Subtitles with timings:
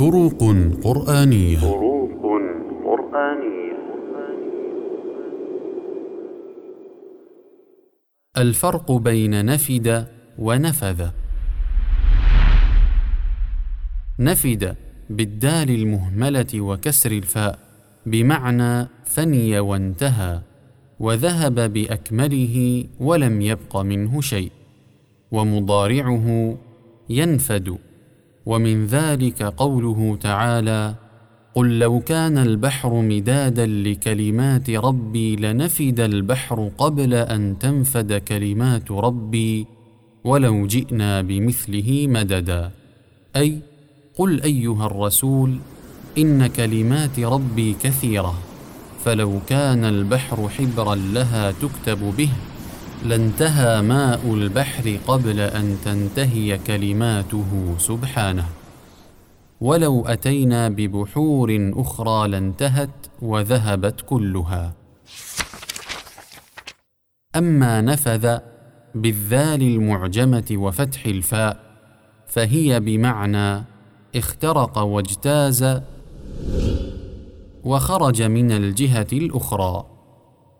[0.00, 0.40] فروق
[0.84, 1.58] قرآنية.
[1.58, 2.10] فروق
[2.84, 3.76] قرآنية.
[8.38, 10.06] الفرق بين نفد
[10.38, 11.08] ونفذ.
[14.18, 14.76] نفد
[15.10, 17.58] بالدال المهملة وكسر الفاء
[18.06, 20.40] بمعنى فني وانتهى
[21.00, 24.52] وذهب بأكمله ولم يبق منه شيء
[25.32, 26.56] ومضارعه
[27.08, 27.89] ينفد.
[28.50, 30.94] ومن ذلك قوله تعالى
[31.54, 39.66] قل لو كان البحر مدادا لكلمات ربي لنفد البحر قبل أن تنفد كلمات ربي
[40.24, 42.70] ولو جئنا بمثله مددا.
[43.36, 43.58] أي
[44.18, 45.58] قل أيها الرسول
[46.18, 48.34] إن كلمات ربي كثيرة
[49.04, 52.30] فلو كان البحر حبرا لها تكتب به
[53.04, 58.46] لانتهى ماء البحر قبل أن تنتهي كلماته سبحانه.
[59.60, 62.90] ولو أتينا ببحور أخرى لانتهت
[63.22, 64.72] وذهبت كلها.
[67.36, 68.38] أما نفذ
[68.94, 71.56] بالذال المعجمة وفتح الفاء
[72.26, 73.64] فهي بمعنى
[74.16, 75.80] اخترق واجتاز
[77.64, 79.86] وخرج من الجهة الأخرى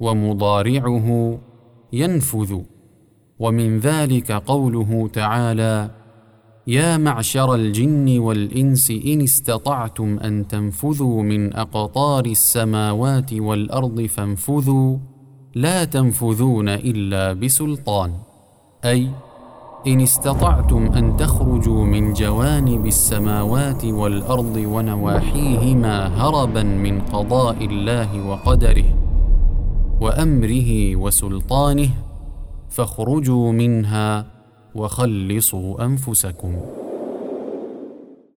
[0.00, 1.38] ومضارعه
[1.92, 2.60] ينفذ.
[3.38, 5.90] ومن ذلك قوله تعالى
[6.66, 14.98] يا معشر الجن والإنس إن استطعتم أن تنفذوا من أقطار السماوات والأرض فانفذوا
[15.54, 18.12] لا تنفذون إلا بسلطان.
[18.84, 19.10] أي
[19.86, 29.05] إن استطعتم أن تخرجوا من جوانب السماوات والأرض ونواحيهما هربا من قضاء الله وقدره.
[30.00, 31.90] وأمره وسلطانه
[32.70, 34.26] فاخرجوا منها
[34.74, 36.75] وخلصوا أنفسكم.